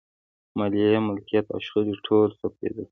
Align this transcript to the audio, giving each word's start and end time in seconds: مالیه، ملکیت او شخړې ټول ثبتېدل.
مالیه، 0.57 0.99
ملکیت 1.07 1.45
او 1.53 1.59
شخړې 1.65 1.93
ټول 2.05 2.29
ثبتېدل. 2.39 2.79